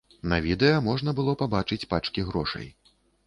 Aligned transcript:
На 0.29 0.37
відэа 0.45 0.77
можна 0.87 1.13
было 1.19 1.35
пабачыць 1.43 1.87
пачкі 1.93 2.25
грошай. 2.33 2.67